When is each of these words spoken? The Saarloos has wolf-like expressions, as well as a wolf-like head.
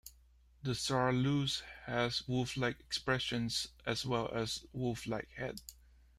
The 0.63 0.71
Saarloos 0.73 1.61
has 1.85 2.27
wolf-like 2.27 2.79
expressions, 2.79 3.67
as 3.85 4.03
well 4.03 4.31
as 4.33 4.63
a 4.73 4.77
wolf-like 4.79 5.29
head. 5.37 5.61